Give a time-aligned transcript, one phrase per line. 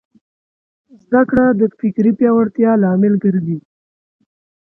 [1.01, 3.57] زدهکړه د فکري پیاوړتیا لامل ګرځي.